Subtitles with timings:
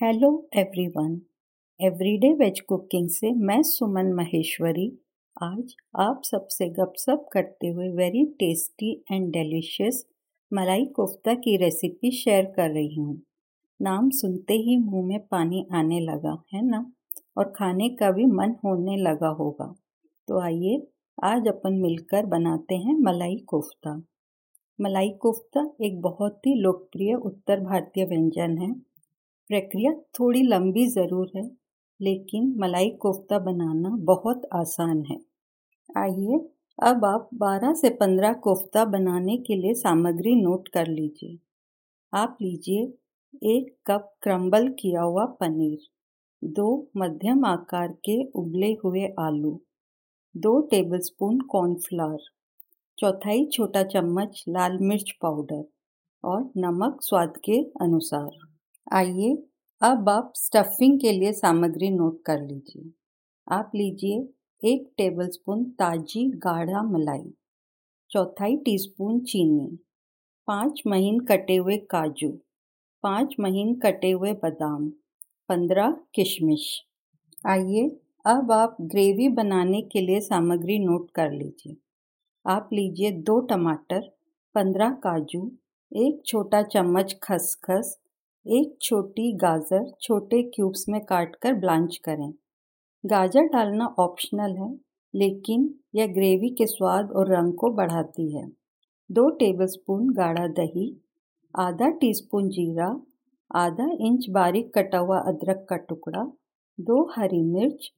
[0.00, 1.20] Hello everyone
[1.80, 4.98] everyday veg cooking से मैं सुमन महेश्वरी।
[5.42, 10.06] आज आप सबसे गपशप करते हुए वेरी टेस्टी एंड डिलीशियस
[10.52, 13.22] मलाई कोफ्ता की रेसिपी शेयर कर रही हूँ।
[13.82, 16.92] नाम सुनते ही मुँह में पानी आने लगा, है ना?
[17.36, 19.74] और खाने का भी मन होने लगा होगा।
[20.28, 20.86] तो आइए
[21.24, 24.02] आज अपन मिलकर बनाते हैं मलाई कोफ्ता।
[24.80, 28.91] मलाई कोफ्ता एक बहुत ही लोकप्रिय उत्तर भारतीय व्यंजन है।
[29.50, 31.50] प्रक्रिया थोड़ी लंबी ज़रूर है,
[32.00, 35.18] लेकिन मलाई कोफ्ता बनाना बहुत आसान है।
[35.96, 36.38] आइए,
[36.78, 41.38] अब आप 12 से 15 कोफ्ता बनाने के लिए सामग्री नोट कर लीजिए।
[42.12, 42.82] आप लीजिए
[43.48, 45.78] एक कप क्रम्बल किया हुआ पनीर,
[46.42, 46.66] दो
[46.96, 49.60] मध्यम आकार के उबले हुए आलू,
[50.34, 52.18] दो टेबलस्पून कॉर्नफ्लावर,
[52.98, 55.64] चौथाई छोटा चम्मच लाल मिर्च पाउडर
[56.24, 58.51] और नमक स्वाद के अनुसार।
[58.86, 59.36] आइए
[59.82, 62.90] अब आप स्टफिंग के लिए सामग्री नोट कर लीजिए।
[63.46, 64.16] आप लीजिए
[64.62, 67.32] एक टेबलस्पून ताजी गाढ़ा मलाई,
[68.10, 69.78] चौथाई टीस्पून चीनी,
[70.48, 72.28] पाँच महीन कटे हुए काजू,
[73.04, 74.88] पाँच महीन कटे हुए बादाम,
[75.48, 76.68] पंद्रह किशमिश।
[77.44, 77.88] आइए
[78.26, 81.76] अब आप ग्रेवी बनाने के लिए सामग्री नोट कर लीजिए।
[82.44, 84.08] आप लीजिए दो टमाटर,
[84.54, 85.50] पंद्रह काजू,
[85.92, 87.98] एक छोटा चम्मच खसखस
[88.46, 92.32] एक छोटी गाजर छोटे क्यूब्स में काट कर ब्लांच करें।
[93.04, 94.74] गाजर डालना ऑप्शनल है,
[95.14, 98.46] लेकिन यह ग्रेवी के स्वाद और रंग को बढ़ाती है।
[99.10, 101.00] दो टेबलस्पून गाढ़ा दही,
[101.54, 102.88] आधा टीस्पून जीरा,
[103.54, 106.24] आधा इंच बारीक कटा हुआ अदरक का टुकड़ा,
[106.80, 107.90] दो हरी मिर्च,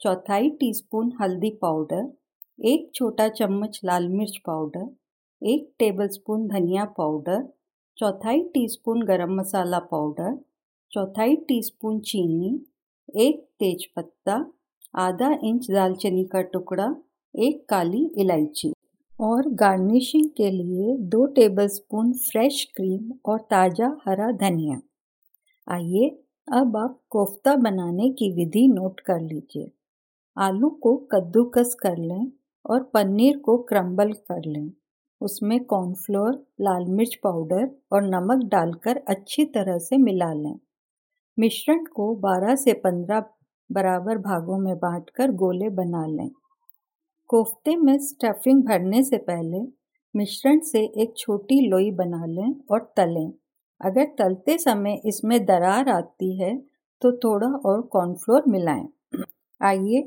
[0.00, 2.12] चौथाई टीस्पून हल्दी पाउडर
[2.64, 4.90] एक छोटा चम्मच लाल मिर्च पाउडर
[5.42, 7.42] एक टेबलस्पून धनिया पाउडर
[7.98, 10.36] चौथाई टीस्पून गरम मसाला पाउडर,
[10.92, 12.66] चौथाई टीस्पून चीनी,
[13.14, 14.44] एक तेज़पत्ता,
[14.94, 16.94] आधा इंच दालचीनी का टुकड़ा,
[17.34, 18.72] एक काली इलायची
[19.20, 24.80] और गार्निशिंग के लिए दो टेबलस्पून फ्रेश क्रीम और ताज़ा हरा धनिया।
[25.68, 26.08] आइए,
[26.52, 29.70] अब आप कोफ्ता बनाने की विधि नोट कर लीजिए।
[30.36, 32.32] आलू को कद्दूकस कर लें
[32.66, 34.70] और पनीर को क्रम्बल कर लें।
[35.22, 40.58] उसमें कॉर्नफ्लोर लाल मिर्च पाउडर और नमक डालकर अच्छी तरह से मिला लें।
[41.38, 43.24] मिश्रण को 12 से 15
[43.70, 46.30] बराबर भागों में बांटकर गोले बना लें।
[47.28, 49.60] कोफ्ते में स्टफिंग भरने से पहले
[50.14, 53.32] मिश्रण से एक छोटी लोई बना लें और तलें।
[53.80, 56.56] अगर तलते समय इसमें दरार आती है
[57.02, 58.88] तो थोड़ा और कॉर्नफ्लोर मिलाएँ।
[59.60, 60.00] आइए,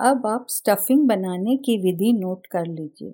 [0.00, 3.12] अब आप स्टफिंग बनाने की विधि नोट कर लीजिए।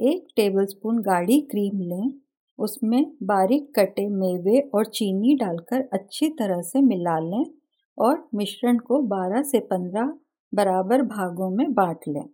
[0.00, 2.12] एक टेबलस्पून गाढ़ी क्रीम लें।
[2.58, 7.44] उसमें बारीक कटे मेवे और चीनी डालकर अच्छी तरह से मिला लें
[7.98, 10.18] और मिश्रण को 12 से 15
[10.54, 12.28] बराबर भागों में बांट लें।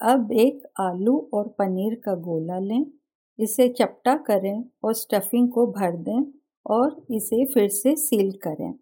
[0.00, 2.86] अब एक आलू और पनीर का गोला लें।
[3.38, 6.32] इसे चपटा करें और स्टफिंग को भर दें
[6.66, 8.74] और इसे फिर से सील करें।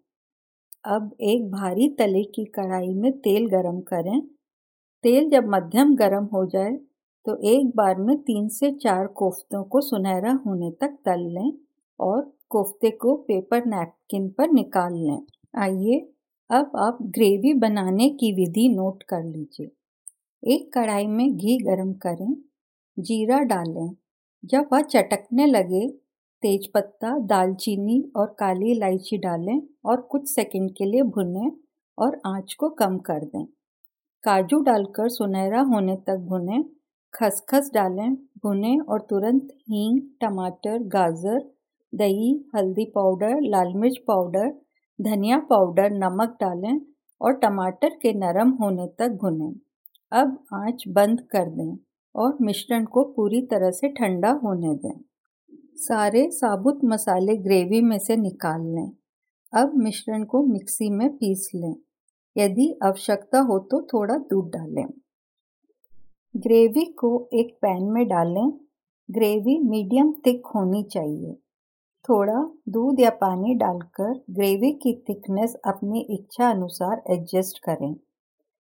[0.85, 4.21] अब एक भारी तले की कढ़ाई में तेल गरम करें।
[5.03, 6.79] तेल जब मध्यम गरम हो जाए
[7.25, 11.51] तो एक बार में तीन से चार कोफ्तों को सुनहरा होने तक तल लें
[11.99, 15.25] और कोफ्ते को पेपर नैपकिन पर निकाल लें।
[15.57, 15.99] आइए,
[16.49, 19.71] अब आप ग्रेवी बनाने की विधि नोट कर लीजिए।
[20.43, 22.35] एक कढ़ाई में घी गरम करें,
[22.99, 23.89] जीरा डालें।
[24.45, 25.87] जब वह चटकने लगे
[26.43, 31.51] तेज़पत्ता दालचीनी और काली इलायची डालें और कुछ सेकंड के लिए भुनें
[31.97, 33.45] और आँच को कम कर दें।
[34.23, 36.63] काजू डालकर सुनहरा होने तक भुनें
[37.13, 41.51] खसखस डालें, भुनें और तुरंत हींग, टमाटर, गाजर,
[41.95, 44.61] दही, हल्दी पाउडर, लाल मिर्च पाउडर,
[45.01, 46.81] धनिया पाउडर, नमक डालें
[47.21, 49.53] और टमाटर के नरम होने तक भुनें।
[50.11, 51.77] अब आँच बंद कर दें
[52.15, 55.01] और मिश्रण को पूरी तरह से ठंडा होने दें।
[55.75, 58.91] सारे साबुत मसाले ग्रेवी में से निकाल लें।
[59.53, 61.75] अब मिश्रण को मिक्सी में पीस लें।
[62.37, 64.85] यदि आवश्यकता हो तो थोड़ा दूध डालें।
[66.37, 68.51] ग्रेवी को एक पैन में डालें।
[69.11, 71.33] ग्रेवी मीडियम थिक होनी चाहिए।
[72.09, 77.95] थोड़ा दूध या पानी डालकर ग्रेवी की थिकनेस अपनी इच्छा अनुसार एडजस्ट करें।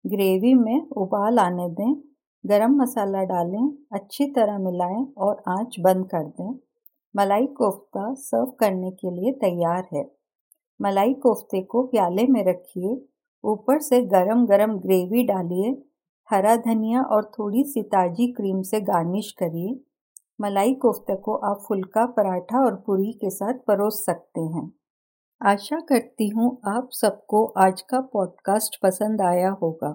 [0.06, 2.02] ग्रेवी में उबाल आने दें।
[2.46, 6.58] गरम मसाला डालें, अच्छी तरह मिलाएँ और आँच बंद कर दें।
[7.16, 10.10] मलाई कोफ्ता सर्व करने के लिए तैयार है।
[10.82, 13.04] मलाई कोफ्ते को प्याले में रखिए।
[13.44, 15.82] ऊपर से गरम गरम ग्रेवी डालिए।
[16.30, 19.80] हरा धनिया और थोड़ी सी ताज़ी क्रीम से गार्निश करिए।
[20.40, 24.72] मलाई कोफ्ते को आप फुल्का, पराठा और पूरी के साथ परोस सकते हैं।
[25.42, 29.94] आशा करती हूँ आप सबको आज का पॉडकास्ट पसंद आया होगा।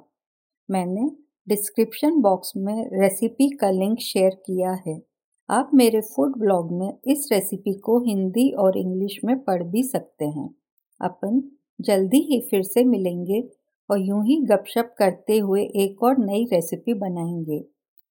[0.72, 1.12] मैंने
[1.48, 5.02] डिस्क्रिप्शन बॉक्स में रेसिपी का लिंक शेयर किया है।
[5.50, 10.26] आप मेरे फ़ूड ब्लॉग में इस रेसिपी को हिंदी और इंग्लिश में पढ़ भी सकते
[10.26, 10.56] हैं।
[11.02, 11.44] अपन
[11.82, 16.94] जल्दी ही फिर से मिलेंगे और यूँ ही गपशप करते हुए एक और नई रेसिपी
[16.94, 17.60] बनाएँगे।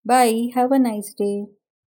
[0.07, 1.33] Bye have a nice day